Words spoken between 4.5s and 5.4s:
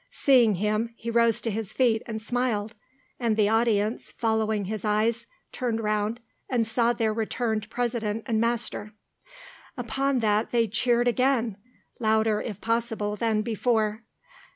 his eyes,